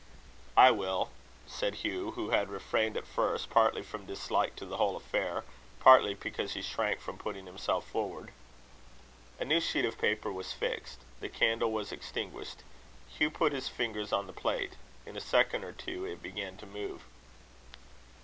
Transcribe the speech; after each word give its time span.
"I 0.57 0.71
will," 0.71 1.11
said 1.45 1.75
Hugh, 1.85 2.13
who 2.13 2.31
had 2.31 2.49
refrained 2.49 2.97
at 2.97 3.05
first, 3.05 3.51
partly 3.51 3.83
from 3.83 4.07
dislike 4.07 4.55
to 4.55 4.65
the 4.65 4.77
whole 4.77 4.95
affair, 4.95 5.43
partly 5.79 6.15
because 6.15 6.53
he 6.55 6.63
shrank 6.63 6.99
from 6.99 7.19
putting 7.19 7.45
himself 7.45 7.85
forward. 7.85 8.31
A 9.39 9.45
new 9.45 9.61
sheet 9.61 9.85
of 9.85 9.99
paper 9.99 10.31
was 10.33 10.53
fixed. 10.53 10.97
The 11.19 11.29
candle 11.29 11.71
was 11.71 11.91
extinguished. 11.91 12.63
Hugh 13.09 13.29
put 13.29 13.53
his 13.53 13.67
fingers 13.67 14.11
on 14.11 14.25
the 14.25 14.33
plate. 14.33 14.73
In 15.05 15.15
a 15.15 15.21
second 15.21 15.63
or 15.63 15.71
two, 15.71 16.03
it 16.05 16.23
began 16.23 16.57
to 16.57 16.65
move. 16.65 17.03